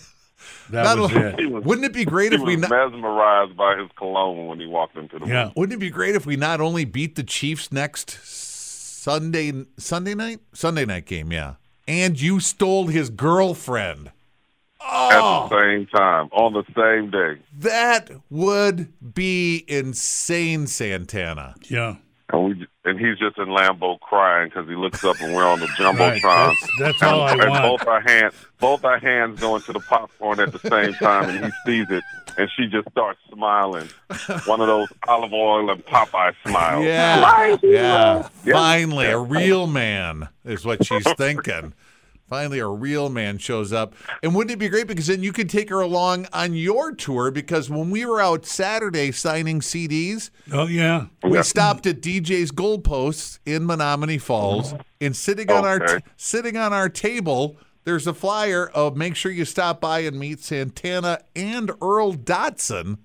that 0.71 0.83
Not 0.85 0.99
was 0.99 1.13
only- 1.15 1.45
it? 1.45 1.51
Was, 1.53 1.65
Wouldn't 1.65 1.85
it 1.87 1.93
be 1.93 2.05
great 2.05 2.33
he 2.33 2.37
if 2.39 2.43
we 2.43 2.57
not, 2.57 2.71
mesmerized 2.71 3.57
by 3.57 3.77
his 3.79 3.89
cologne 3.97 4.47
when 4.47 4.61
he 4.61 4.67
walked 4.67 4.97
into 4.97 5.19
the 5.19 5.27
Yeah. 5.27 5.45
room. 5.45 5.53
wouldn't 5.57 5.77
it 5.77 5.81
be 5.81 5.91
great 5.91 6.15
if 6.15 6.27
we 6.27 6.37
not 6.37 6.61
only 6.61 6.85
beat 6.85 7.17
the 7.17 7.23
Chiefs 7.25 7.73
next 7.73 8.19
Sunday 8.23 9.53
Sunday 9.79 10.15
night 10.15 10.41
Sunday 10.53 10.85
night 10.85 11.07
game? 11.07 11.33
Yeah, 11.33 11.55
and 11.87 12.21
you 12.21 12.41
stole 12.41 12.87
his 12.89 13.11
girlfriend. 13.11 14.13
at 14.81 15.11
the 15.11 15.19
oh. 15.21 15.49
same 15.51 15.87
time 15.87 16.29
on 16.33 16.53
the 16.53 16.65
same 16.77 17.11
day. 17.11 17.41
That 17.59 18.11
would 18.31 18.93
be 19.15 19.65
insane, 19.69 20.67
Santana. 20.67 21.55
Yeah. 21.69 21.97
And 22.33 22.45
we 22.45 22.67
and 22.89 22.99
he's 22.99 23.19
just 23.19 23.39
in 23.39 23.47
Lambeau 23.47 24.01
crying 24.01 24.49
because 24.49 24.69
he 24.69 24.75
looks 24.75 25.05
up 25.05 25.21
and 25.21 25.35
we're 25.35 25.47
on 25.47 25.61
the 25.61 25.67
Right. 25.81 26.21
jumbotron. 26.21 26.55
That's, 26.79 26.79
that's 26.79 27.03
all 27.03 27.23
I 27.23 27.33
and 27.33 27.51
want. 27.51 27.63
both 27.63 27.87
our 27.89 28.01
hands, 28.01 28.35
both 28.59 28.85
our 28.85 28.99
hands 28.99 29.39
going 29.41 29.63
to 29.63 29.73
the 29.73 29.81
popcorn 29.81 30.41
at 30.41 30.53
the 30.53 30.59
same 30.59 30.95
time, 30.95 31.29
and 31.31 31.45
he 31.47 31.51
sees 31.67 31.87
it, 31.91 32.03
and 32.37 32.51
she 32.57 32.67
just 32.67 32.91
starts 32.91 33.19
smiling, 33.33 33.89
one 34.47 34.61
of 34.61 34.67
those 34.67 34.89
olive 35.07 35.33
oil 35.33 35.71
and 35.71 35.85
Popeye 35.87 36.35
smiles. 36.47 36.85
Yeah. 36.85 37.57
Yeah. 37.63 38.29
Yeah. 38.45 38.53
Finally, 38.55 39.07
a 39.07 39.19
real 39.19 39.67
man 39.67 40.29
is 40.45 40.65
what 40.65 40.85
she's 40.85 41.05
thinking. 41.15 41.73
Finally, 42.29 42.59
a 42.59 42.67
real 42.69 43.09
man 43.09 43.39
shows 43.39 43.73
up. 43.73 43.95
And 44.23 44.35
wouldn't 44.35 44.53
it 44.53 44.59
be 44.59 44.69
great? 44.69 44.87
Because 44.87 45.07
then 45.07 45.23
you 45.23 45.33
could 45.33 45.49
take 45.49 45.71
her 45.71 45.81
along 45.81 46.27
on 46.33 46.55
your 46.55 46.93
tour. 46.93 47.31
Because 47.31 47.71
when 47.71 47.91
we 47.91 48.05
were 48.05 48.21
out 48.21 48.45
Saturday 48.45 49.13
signing 49.13 49.61
CDs, 49.61 50.29
Oh, 50.53 50.67
yeah. 50.67 51.07
we 51.23 51.43
stopped 51.43 51.87
at 51.87 52.03
DJ's 52.03 52.53
Goalposts 52.53 53.39
in 53.47 53.67
Menomonee 53.67 54.21
Falls, 54.21 54.75
and 55.01 55.17
sitting 55.17 55.51
on 55.51 55.65
our 55.65 55.83
Okay. 55.83 55.99
sitting 56.19 56.57
on 56.59 56.73
our 56.75 56.91
table, 56.91 57.57
there's 57.85 58.07
a 58.07 58.13
flyer 58.13 58.67
of 58.75 58.95
make 58.97 59.17
sure 59.17 59.33
you 59.33 59.47
stop 59.47 59.81
by 59.81 60.01
and 60.01 60.19
meet 60.19 60.41
Santana 60.41 61.21
and 61.35 61.71
Earl 61.81 62.13
Dotson. 62.15 62.99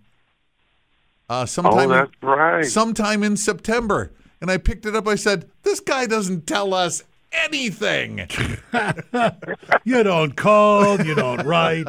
Uh, 1.29 1.41
Oh, 1.43 1.45
sometime 1.45 1.89
that's 1.89 2.11
right. 2.21 2.65
sometime 2.65 3.23
in 3.23 3.37
September. 3.37 4.11
And 4.41 4.51
I 4.51 4.57
picked 4.57 4.85
it 4.85 4.93
up. 4.93 5.07
I 5.07 5.15
said, 5.15 5.49
"This 5.63 5.79
guy 5.79 6.05
doesn't 6.05 6.45
tell 6.45 6.73
us 6.73 7.03
anything." 7.33 8.27
You 9.85 10.01
don't 10.03 10.35
call, 10.35 10.99
you 11.01 11.13
don't 11.15 11.45
write. 11.45 11.85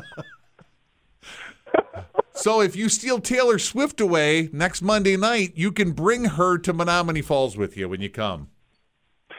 so 2.35 2.61
if 2.61 2.75
you 2.77 2.89
steal 2.89 3.21
Taylor 3.21 3.59
Swift 3.59 4.01
away 4.01 4.49
next 4.53 4.83
Monday 4.83 5.17
night, 5.17 5.53
you 5.55 5.73
can 5.73 5.93
bring 5.93 6.25
her 6.25 6.59
to 6.59 6.75
Menomonee 6.75 7.25
Falls 7.25 7.57
with 7.57 7.77
you 7.77 7.89
when 7.89 8.01
you 8.01 8.11
come. 8.11 8.49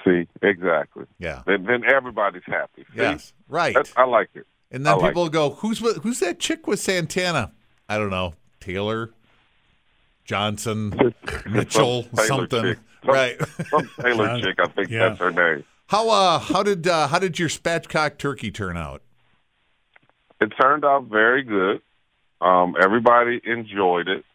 See, 0.04 0.28
exactly. 0.42 1.06
Yeah. 1.20 1.42
Then, 1.46 1.64
then 1.64 1.84
everybody's 1.86 2.44
happy. 2.46 2.84
See? 2.94 2.98
Yes, 3.02 3.34
right. 3.48 3.74
That's, 3.74 3.92
I 3.98 4.06
like 4.06 4.30
it. 4.36 4.46
And 4.72 4.86
then 4.86 4.98
like 5.00 5.10
people 5.12 5.30
go, 5.30 5.52
"Who's 5.52 5.80
who's 6.02 6.20
that 6.20 6.40
chick 6.40 6.68
with 6.68 6.80
Santana?" 6.80 7.52
I 7.88 7.98
don't 7.98 8.10
know, 8.10 8.34
Taylor 8.60 9.14
Johnson, 10.24 11.14
Mitchell, 11.46 12.04
Some 12.16 12.26
something. 12.26 12.74
Some- 12.76 12.80
Right. 13.04 13.40
Some 13.70 13.88
Taylor 14.02 14.26
John- 14.26 14.42
chick, 14.42 14.56
I 14.60 14.66
think 14.70 14.90
yeah. 14.90 15.10
that's 15.10 15.20
her 15.20 15.30
name. 15.30 15.64
How 15.88 16.10
uh 16.10 16.40
how 16.40 16.64
did 16.64 16.88
uh, 16.88 17.08
how 17.08 17.20
did 17.20 17.40
your 17.40 17.50
spatchcock 17.50 18.18
turkey 18.18 18.52
turn 18.52 18.78
out? 18.78 19.02
It 20.42 20.52
turned 20.62 20.84
out 20.84 21.06
very 21.06 21.44
good. 21.44 21.82
Um, 22.42 22.76
everybody 22.82 23.40
enjoyed 23.46 24.08
it, 24.10 24.26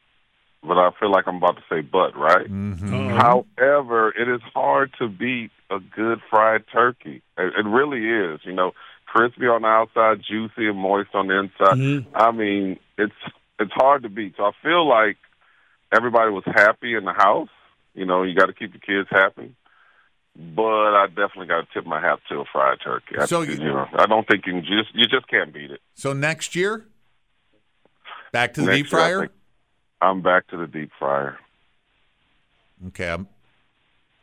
but 0.63 0.79
I 0.79 0.91
feel 0.99 1.11
like 1.11 1.27
I'm 1.27 1.37
about 1.37 1.57
to 1.57 1.63
say 1.69 1.83
but, 1.83 2.17
right? 2.17 2.51
Mm-hmm. 2.51 2.95
Oh, 2.95 3.45
However, 3.59 4.09
it 4.11 4.29
is 4.29 4.41
hard 4.55 4.93
to 4.99 5.09
beat 5.09 5.51
a 5.71 5.79
good 5.79 6.21
fried 6.31 6.65
turkey. 6.73 7.23
It, 7.37 7.53
it 7.59 7.67
really 7.67 8.09
is. 8.09 8.41
You 8.45 8.55
know, 8.55 8.73
crispy 9.07 9.47
on 9.47 9.63
the 9.63 9.69
outside, 9.69 10.23
juicy 10.27 10.69
and 10.69 10.79
moist 10.79 11.11
on 11.15 11.27
the 11.27 11.39
inside. 11.39 11.77
Mhm. 11.79 12.07
I 12.15 12.31
mean, 12.31 12.79
it's 12.97 13.13
it's 13.59 13.73
hard 13.73 14.03
to 14.05 14.09
beat. 14.09 14.35
So 14.37 14.45
I 14.45 14.53
feel 14.63 14.89
like 14.89 15.19
everybody 15.93 16.31
was 16.31 16.45
happy 16.47 16.95
in 16.95 17.05
the 17.05 17.13
house. 17.13 17.51
You 17.95 18.07
know, 18.07 18.23
you 18.23 18.35
got 18.35 18.47
to 18.47 18.55
keep 18.55 18.73
the 18.73 18.79
kids 18.79 19.09
happy. 19.11 19.55
But 20.37 20.95
I 20.95 21.07
definitely 21.09 21.47
got 21.49 21.63
to 21.63 21.75
tip 21.75 21.85
my 21.87 22.01
hat 22.01 22.21
to 22.29 22.41
a 22.41 22.45
fried 22.53 22.79
turkey. 22.83 23.17
I, 23.19 23.27
So 23.27 23.43
you 23.43 23.53
you- 23.55 23.59
know, 23.65 23.87
I 23.95 24.07
don't 24.07 24.27
think 24.29 24.47
you 24.47 24.53
can 24.55 24.63
just 24.63 24.95
you 24.95 25.07
just 25.07 25.27
can't 25.29 25.53
beat 25.53 25.71
it. 25.71 25.81
So 25.95 26.13
next 26.13 26.55
year, 26.55 26.87
back 28.33 28.55
to 28.55 28.61
the 28.61 28.69
Next 28.69 28.79
deep 28.79 28.87
fryer. 28.89 29.29
I'm 30.01 30.23
back 30.23 30.47
to 30.49 30.57
the 30.57 30.67
deep 30.67 30.91
fryer. 30.99 31.39
Okay, 32.89 33.11
I'm, 33.11 33.29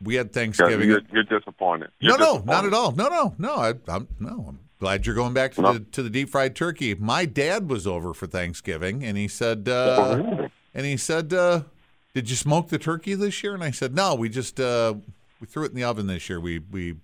we 0.02 0.16
had 0.16 0.32
Thanksgiving. 0.32 0.88
you're, 0.88 1.02
you're 1.12 1.22
disappointed. 1.22 1.90
no, 2.02 2.08
You're 2.08 2.18
no, 2.18 2.38
not 2.44 2.62
disappointed. 2.62 2.66
at 2.66 2.72
all. 2.74 2.92
No, 2.92 3.08
no, 3.08 3.34
no. 3.38 3.54
I, 3.56 3.74
I'm 3.86 4.08
no. 4.18 4.44
I'm 4.48 4.58
glad 4.80 5.06
you're 5.06 5.14
going 5.14 5.34
back 5.34 5.52
to 5.54 5.60
No. 5.62 5.72
the 5.74 5.80
to 5.80 6.02
the 6.02 6.10
deep 6.10 6.30
fried 6.30 6.56
turkey. 6.56 6.94
My 6.94 7.26
dad 7.26 7.68
was 7.70 7.86
over 7.86 8.12
for 8.14 8.26
Thanksgiving, 8.26 9.04
and 9.04 9.16
he 9.16 9.28
said, 9.28 9.68
Oh, 9.68 9.72
uh, 10.12 10.16
really? 10.16 10.50
and 10.74 10.86
he 10.86 10.96
said, 10.96 11.32
uh, 11.32 11.62
"Did 12.14 12.28
you 12.30 12.34
smoke 12.34 12.70
the 12.70 12.78
turkey 12.78 13.14
this 13.14 13.42
year?" 13.44 13.54
And 13.54 13.62
I 13.62 13.70
said, 13.70 13.94
"No, 13.94 14.14
we 14.16 14.28
just 14.28 14.58
uh, 14.58 14.94
we 15.40 15.46
threw 15.46 15.64
it 15.64 15.70
in 15.70 15.76
the 15.76 15.84
oven 15.84 16.06
this 16.06 16.28
year. 16.28 16.40
We 16.40 16.58
we 16.58 16.96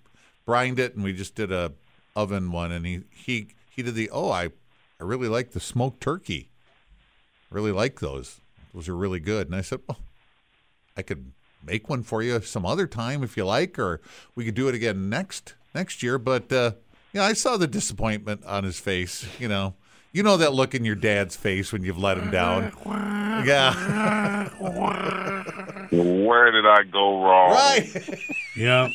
brined 0.45 0.79
it, 0.79 0.95
and 0.95 1.03
we 1.03 1.13
just 1.13 1.35
did 1.35 1.51
a 1.51 1.73
oven 2.15 2.51
one." 2.51 2.71
And 2.71 2.85
he 2.85 3.01
he 3.11 3.47
he 3.69 3.83
did 3.83 3.95
the 3.95 4.09
oh, 4.11 4.31
I 4.31 4.45
I 4.99 5.03
really 5.03 5.27
like 5.27 5.51
the 5.51 5.59
smoked 5.59 6.01
turkey. 6.01 6.49
Really 7.49 7.71
like 7.71 7.99
those. 7.99 8.41
Those 8.73 8.89
are 8.89 8.95
really 8.95 9.19
good. 9.19 9.47
And 9.47 9.55
I 9.55 9.61
said, 9.61 9.79
well, 9.87 9.99
I 10.97 11.01
could 11.01 11.31
make 11.63 11.89
one 11.89 12.03
for 12.03 12.21
you 12.21 12.41
some 12.41 12.65
other 12.65 12.87
time 12.87 13.23
if 13.23 13.37
you 13.37 13.45
like, 13.45 13.79
or 13.79 14.01
we 14.35 14.43
could 14.43 14.55
do 14.55 14.67
it 14.67 14.75
again 14.75 15.09
next 15.09 15.55
next 15.73 16.03
year." 16.03 16.17
But 16.17 16.51
uh, 16.51 16.71
yeah, 17.13 17.23
I 17.23 17.33
saw 17.33 17.57
the 17.57 17.67
disappointment 17.67 18.43
on 18.45 18.63
his 18.63 18.79
face. 18.79 19.25
You 19.39 19.47
know, 19.47 19.75
you 20.11 20.23
know 20.23 20.37
that 20.37 20.53
look 20.53 20.75
in 20.75 20.85
your 20.85 20.95
dad's 20.95 21.35
face 21.35 21.71
when 21.71 21.83
you've 21.83 21.97
let 21.97 22.17
him 22.17 22.31
down. 22.31 22.71
Yeah, 23.45 24.47
Where 25.91 26.51
did 26.51 26.65
I 26.65 26.83
go 26.83 27.21
wrong? 27.23 27.51
right. 27.51 28.19
yeah. 28.55 28.89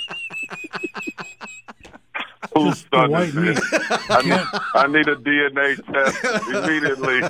Who 2.55 2.71
Just 2.71 2.83
the 2.91 3.09
started 3.09 3.13
white 3.13 3.35
meat. 3.35 3.55
this? 3.55 3.73
I 4.11 4.23
need, 4.23 4.61
I 4.75 4.87
need 4.89 5.09
a 5.09 5.17
DNA 5.17 5.77
test 5.93 6.49
immediately. 6.49 7.21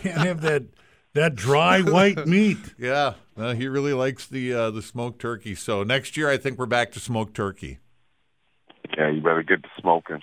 Can't 0.00 0.26
have 0.26 0.40
that 0.40 0.64
that 1.14 1.34
dry 1.34 1.80
white 1.80 2.26
meat. 2.26 2.58
Yeah, 2.78 3.14
no, 3.36 3.54
he 3.54 3.68
really 3.68 3.92
likes 3.92 4.26
the 4.26 4.52
uh, 4.52 4.70
the 4.70 4.82
smoked 4.82 5.20
turkey. 5.20 5.54
So 5.54 5.82
next 5.84 6.16
year, 6.16 6.28
I 6.28 6.36
think 6.38 6.58
we're 6.58 6.66
back 6.66 6.90
to 6.92 7.00
smoked 7.00 7.34
turkey. 7.34 7.78
Yeah, 8.96 9.10
you 9.10 9.20
better 9.20 9.42
get 9.44 9.62
to 9.62 9.68
smoking. 9.80 10.22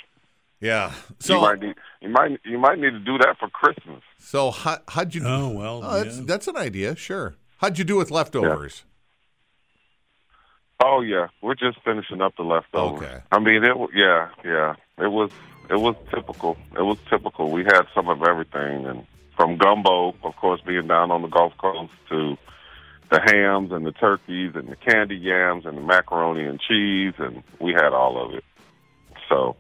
Yeah. 0.60 0.90
you 0.92 1.16
So 1.20 1.42
might 1.42 1.60
need 1.62 1.76
you 2.02 2.10
might 2.10 2.40
you 2.44 2.58
might 2.58 2.80
need 2.80 2.92
to 2.92 3.00
do 3.00 3.18
that 3.20 3.38
for 3.40 3.48
Christmas. 3.50 4.02
so 4.18 4.52
how, 4.52 4.80
how'd 4.90 5.16
you? 5.16 5.22
Oh 5.26 5.50
well. 5.50 5.82
Oh, 5.84 6.04
that's 6.04 6.18
yeah. 6.18 6.24
that's 6.26 6.48
an 6.50 6.58
idea. 6.58 6.96
Sure. 6.98 7.36
How'd 7.60 7.78
you 7.78 7.84
do 7.84 7.98
with 7.98 8.10
leftovers? 8.10 8.86
Oh 10.82 11.02
yeah, 11.02 11.28
we're 11.42 11.56
just 11.56 11.78
finishing 11.84 12.22
up 12.22 12.36
the 12.38 12.44
leftovers. 12.44 13.04
Okay. 13.04 13.22
I 13.34 13.40
mean, 13.40 13.66
it 13.66 13.76
yeah 13.94 14.30
yeah 14.46 14.76
it 14.98 15.12
was 15.12 15.30
it 15.70 15.76
was 15.76 15.96
typical. 16.10 16.58
It 16.78 16.82
was 16.82 16.98
typical. 17.10 17.52
We 17.52 17.66
had 17.66 17.82
some 17.94 18.08
of 18.08 18.24
everything, 18.24 18.86
and 18.86 19.06
from 19.36 19.58
gumbo, 19.58 20.16
of 20.24 20.36
course, 20.38 20.62
being 20.66 20.88
down 20.88 21.12
on 21.12 21.22
the 21.22 21.28
Gulf 21.28 21.52
Coast, 21.58 21.92
to 22.10 22.38
the 23.12 23.20
hams 23.20 23.74
and 23.74 23.86
the 23.86 23.92
turkeys 23.92 24.54
and 24.56 24.70
the 24.70 24.78
candy 24.78 25.18
yams 25.18 25.66
and 25.66 25.78
the 25.78 25.82
macaroni 25.82 26.46
and 26.46 26.62
cheese, 26.62 27.14
and 27.18 27.44
we 27.60 27.74
had 27.74 27.92
all 27.92 28.26
of 28.26 28.36
it. 28.36 28.44
So, 29.28 29.58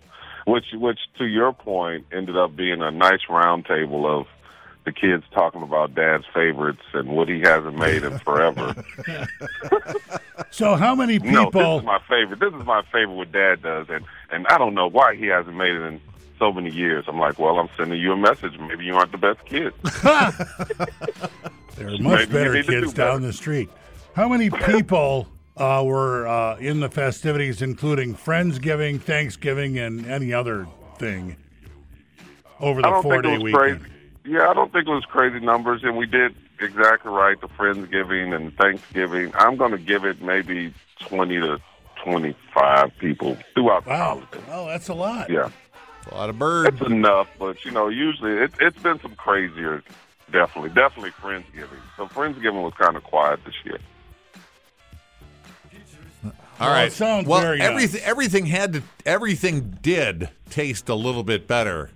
which 0.48 0.68
which 0.74 1.00
to 1.18 1.26
your 1.26 1.52
point 1.52 2.06
ended 2.14 2.38
up 2.38 2.56
being 2.56 2.82
a 2.82 2.92
nice 2.92 3.28
round 3.30 3.66
table 3.66 4.20
of 4.20 4.26
the 4.90 5.00
kids 5.00 5.24
talking 5.32 5.62
about 5.62 5.94
dad's 5.94 6.26
favorites 6.34 6.82
and 6.94 7.10
what 7.10 7.28
he 7.30 7.40
hasn't 7.42 7.78
made 7.78 8.04
in 8.04 8.18
forever. 8.20 8.76
So 10.52 10.76
how 10.76 10.96
many 10.96 11.20
people? 11.20 11.52
No, 11.62 11.76
this 11.76 11.82
is 11.82 11.86
my 11.86 12.00
favorite. 12.10 12.40
This 12.40 12.54
is 12.54 12.66
my 12.66 12.82
favorite 12.92 13.14
what 13.16 13.32
Dad 13.32 13.62
does, 13.62 13.88
and 13.90 14.04
and 14.32 14.48
I 14.48 14.58
don't 14.58 14.74
know 14.74 14.88
why 14.88 15.16
he 15.16 15.26
hasn't 15.28 15.56
made 15.56 15.76
it 15.76 15.82
in 15.82 16.02
so 16.40 16.52
many 16.52 16.72
years. 16.72 17.06
I'm 17.08 17.20
like, 17.20 17.38
well, 17.38 17.60
I'm 17.60 17.70
sending 17.78 18.00
you 18.00 18.14
a 18.14 18.18
message. 18.18 18.58
Maybe 18.58 18.86
you 18.86 18.96
aren't 18.96 19.12
the 19.12 19.18
best 19.18 19.46
kid. 19.46 19.74
There 21.76 21.88
are 21.88 21.92
much 21.92 22.02
Maybe 22.02 22.34
better 22.34 22.54
kids 22.56 22.68
do 22.68 22.82
better. 22.88 22.94
down 23.12 23.22
the 23.22 23.32
street. 23.32 23.70
How 24.16 24.28
many 24.28 24.50
people 24.66 25.28
uh, 25.56 25.84
were 25.86 26.28
uh, 26.28 26.58
in 26.58 26.80
the 26.80 26.90
festivities, 26.90 27.62
including 27.62 28.16
Friendsgiving, 28.16 29.00
Thanksgiving, 29.02 29.78
and 29.78 30.06
any 30.08 30.34
other 30.34 30.68
thing 30.98 31.36
over 32.60 32.82
the 32.82 33.00
four 33.04 33.22
day 33.22 33.38
weekend? 33.38 33.82
crazy. 33.82 33.99
Yeah, 34.30 34.48
I 34.48 34.54
don't 34.54 34.72
think 34.72 34.88
it 34.88 34.92
was 34.92 35.06
crazy 35.06 35.40
numbers, 35.44 35.82
and 35.84 35.98
we 35.98 36.06
did 36.06 36.36
exactly 36.60 37.12
right. 37.12 37.40
The 37.42 37.48
Friendsgiving 37.48 38.36
and 38.36 38.56
Thanksgiving. 38.58 39.32
I'm 39.34 39.56
going 39.58 39.72
to 39.72 39.80
give 39.80 40.06
it 40.06 40.22
maybe 40.22 40.72
20 41.00 41.40
to 41.40 41.60
25 42.06 42.92
people 43.00 43.38
throughout 43.56 43.86
the 43.86 43.90
Wow. 43.90 43.98
holiday. 44.30 44.44
Oh, 44.52 44.68
that's 44.68 44.88
a 44.88 44.94
lot. 44.94 45.32
Yeah. 45.32 45.50
A 46.12 46.14
lot 46.16 46.30
of 46.30 46.38
birds. 46.38 46.80
It's 46.80 46.88
enough, 46.92 47.28
but 47.40 47.66
you 47.66 47.72
know, 47.72 47.88
usually 47.88 48.34
it, 48.34 48.52
it's 48.62 48.78
been 48.84 49.00
some 49.00 49.16
crazier. 49.16 49.82
Definitely, 50.32 50.70
definitely 50.72 51.10
Friendsgiving. 51.12 51.82
So 51.98 52.06
Friendsgiving 52.06 52.64
was 52.64 52.74
kind 52.76 52.96
of 52.96 53.04
quiet 53.04 53.40
this 53.46 53.56
year. 53.66 53.80
All 56.24 56.32
Well, 56.60 56.70
right. 56.72 56.92
sounds 56.92 57.26
well, 57.28 57.42
very 57.42 57.62
uh, 57.62 57.66
everything 57.72 58.02
everything 58.04 58.46
had 58.46 58.74
to 58.74 58.84
everything 59.06 59.78
did 59.82 60.30
taste 60.52 60.88
a 60.90 60.94
little 60.96 61.24
bit 61.24 61.48
better 61.48 61.90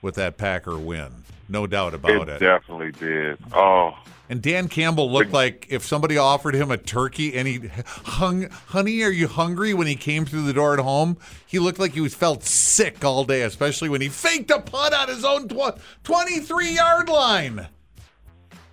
with 0.00 0.14
that 0.14 0.38
Packer 0.38 0.78
win. 0.78 1.12
No 1.48 1.66
doubt 1.66 1.94
about 1.94 2.28
it. 2.28 2.28
It 2.28 2.38
definitely 2.40 2.92
did. 2.92 3.38
Oh, 3.52 3.96
And 4.28 4.42
Dan 4.42 4.68
Campbell 4.68 5.10
looked 5.10 5.32
like 5.32 5.66
if 5.70 5.84
somebody 5.84 6.18
offered 6.18 6.54
him 6.54 6.70
a 6.70 6.76
turkey 6.76 7.34
and 7.36 7.46
he 7.46 7.70
hung, 7.86 8.50
honey, 8.68 9.02
are 9.02 9.10
you 9.10 9.28
hungry? 9.28 9.72
When 9.72 9.86
he 9.86 9.94
came 9.94 10.24
through 10.24 10.42
the 10.42 10.52
door 10.52 10.74
at 10.74 10.80
home, 10.80 11.16
he 11.46 11.58
looked 11.60 11.78
like 11.78 11.92
he 11.92 12.00
was 12.00 12.14
felt 12.14 12.42
sick 12.42 13.04
all 13.04 13.24
day, 13.24 13.42
especially 13.42 13.88
when 13.88 14.00
he 14.00 14.08
faked 14.08 14.50
a 14.50 14.58
punt 14.60 14.92
on 14.94 15.08
his 15.08 15.24
own 15.24 15.48
tw- 15.48 15.78
23 16.04 16.74
yard 16.74 17.08
line. 17.08 17.68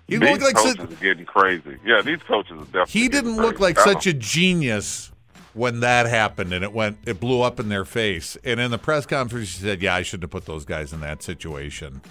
He 0.08 0.16
these 0.16 0.28
looked 0.28 0.42
like 0.42 0.56
coaches 0.56 0.76
such, 0.76 0.92
are 0.92 0.94
getting 0.96 1.24
crazy. 1.24 1.78
Yeah, 1.84 2.02
these 2.02 2.20
coaches 2.26 2.52
are 2.52 2.64
definitely. 2.64 3.00
he 3.00 3.08
didn't 3.08 3.36
look 3.36 3.58
like 3.60 3.78
such 3.78 4.06
a 4.06 4.12
genius 4.12 5.10
when 5.54 5.80
that 5.80 6.06
happened 6.06 6.52
and 6.52 6.64
it 6.64 6.72
went 6.72 6.98
it 7.06 7.20
blew 7.20 7.40
up 7.40 7.58
in 7.60 7.68
their 7.68 7.84
face. 7.84 8.36
And 8.44 8.60
in 8.60 8.70
the 8.70 8.78
press 8.78 9.06
conference, 9.06 9.56
he 9.56 9.62
said, 9.62 9.80
"Yeah, 9.80 9.94
I 9.94 10.02
shouldn't 10.02 10.24
have 10.24 10.30
put 10.30 10.44
those 10.46 10.64
guys 10.64 10.92
in 10.92 11.00
that 11.00 11.22
situation." 11.22 12.02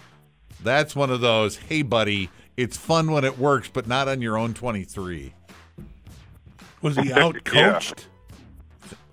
That's 0.64 0.96
one 0.96 1.10
of 1.10 1.22
those. 1.22 1.58
Hey, 1.58 1.82
buddy, 1.82 2.30
it's 2.58 2.78
fun 2.78 3.12
when 3.12 3.24
it 3.24 3.38
works, 3.38 3.70
but 3.72 3.88
not 3.88 4.08
on 4.08 4.22
your 4.22 4.38
own 4.38 4.54
23. 4.54 5.34
Was 6.82 6.98
he 6.98 7.12
out 7.14 7.44
coached? 7.44 8.08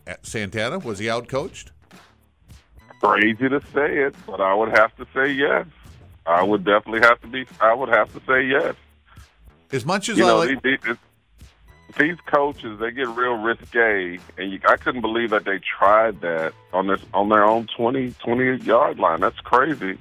At 0.06 0.26
Santana 0.26 0.78
was 0.78 0.98
he 0.98 1.08
out 1.08 1.28
coached? 1.28 1.72
crazy 3.00 3.48
to 3.48 3.60
say 3.72 3.98
it, 3.98 4.14
but 4.26 4.40
I 4.40 4.54
would 4.54 4.70
have 4.76 4.94
to 4.96 5.06
say 5.14 5.32
yes. 5.32 5.66
I 6.26 6.42
would 6.42 6.64
definitely 6.64 7.00
have 7.00 7.20
to 7.22 7.26
be. 7.26 7.46
I 7.60 7.72
would 7.72 7.88
have 7.88 8.12
to 8.12 8.20
say 8.26 8.46
yes. 8.46 8.74
As 9.72 9.86
much 9.86 10.08
as 10.08 10.18
You 10.18 10.24
I 10.24 10.28
know, 10.28 10.36
like, 10.38 10.62
these, 10.62 10.78
these, 10.84 10.96
these 11.98 12.16
coaches 12.26 12.78
they 12.78 12.90
get 12.90 13.08
real 13.08 13.34
risque, 13.34 14.18
and 14.36 14.52
you, 14.52 14.60
I 14.68 14.76
couldn't 14.76 15.00
believe 15.00 15.30
that 15.30 15.44
they 15.44 15.58
tried 15.58 16.20
that 16.20 16.52
on 16.72 16.88
this 16.88 17.00
on 17.14 17.30
their 17.30 17.44
own 17.44 17.68
20, 17.76 18.12
20 18.12 18.64
yard 18.64 18.98
line. 18.98 19.20
That's 19.20 19.40
crazy. 19.40 19.98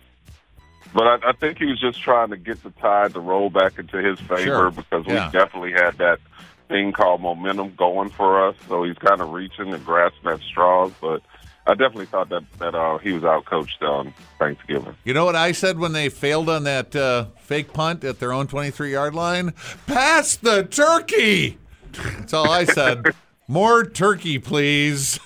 But 0.93 1.07
I, 1.07 1.29
I 1.29 1.31
think 1.33 1.57
he 1.59 1.65
was 1.65 1.79
just 1.79 2.01
trying 2.01 2.29
to 2.31 2.37
get 2.37 2.63
the 2.63 2.71
tide 2.71 3.13
to 3.13 3.19
roll 3.19 3.49
back 3.49 3.77
into 3.77 3.97
his 3.97 4.19
favor 4.19 4.41
Sure. 4.43 4.71
because 4.71 5.05
Yeah. 5.07 5.27
we 5.27 5.31
definitely 5.31 5.71
had 5.73 5.97
that 5.99 6.19
thing 6.67 6.91
called 6.93 7.21
momentum 7.21 7.73
going 7.75 8.09
for 8.09 8.47
us. 8.47 8.55
So 8.67 8.83
he's 8.83 8.97
kind 8.97 9.21
of 9.21 9.31
reaching 9.31 9.73
and 9.73 9.85
grasping 9.85 10.31
at 10.31 10.39
straws. 10.41 10.91
But 10.99 11.21
I 11.67 11.71
definitely 11.73 12.07
thought 12.07 12.29
that 12.29 12.43
that 12.59 12.73
uh, 12.73 12.97
he 12.99 13.11
was 13.11 13.23
out 13.23 13.45
coached 13.45 13.81
on 13.83 14.13
Thanksgiving. 14.39 14.95
you 15.03 15.13
know 15.13 15.25
what 15.25 15.35
I 15.35 15.51
said 15.51 15.77
when 15.77 15.93
they 15.93 16.09
failed 16.09 16.49
on 16.49 16.63
that 16.63 16.95
uh, 16.95 17.25
fake 17.41 17.73
punt 17.73 18.03
at 18.03 18.19
their 18.19 18.33
own 18.33 18.47
23 18.47 18.91
yard 18.91 19.13
line? 19.13 19.53
Pass 19.85 20.35
the 20.37 20.63
turkey. 20.63 21.57
That's 21.91 22.33
all 22.33 22.49
I 22.49 22.65
said. 22.65 23.05
More 23.47 23.83
turkey, 23.83 24.37
please. 24.39 25.19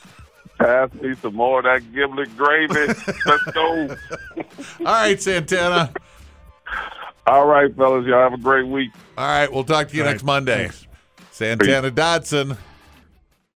Pass 0.63 0.93
me 0.93 1.13
some 1.15 1.35
more 1.35 1.59
of 1.59 1.65
that 1.65 1.93
giblet 1.93 2.35
gravy. 2.37 2.73
Let's 3.25 3.43
go. 3.51 3.97
All 4.79 4.85
right, 4.85 5.21
Santana. 5.21 5.91
All 7.27 7.45
right, 7.47 7.75
fellas, 7.75 8.05
y'all 8.05 8.21
have 8.21 8.33
a 8.33 8.41
great 8.41 8.65
week. 8.65 8.91
All 9.17 9.27
right, 9.27 9.51
we'll 9.51 9.65
talk 9.65 9.89
to 9.89 9.95
you 9.95 10.03
All 10.03 10.07
right, 10.07 10.13
next 10.13 10.23
Monday. 10.23 10.69
thanks. 10.69 10.87
Santana 11.31 11.91
Dotson, 11.91 12.57